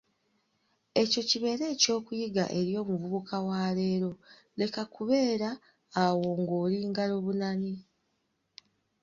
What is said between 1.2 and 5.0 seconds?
kibeere eky’okuyiga eri omuvubuka wa leero, leka